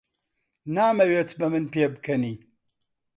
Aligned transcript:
نامەوێت 0.75 1.29
بە 1.39 1.47
من 1.53 1.65
پێبکەنی. 1.73 2.35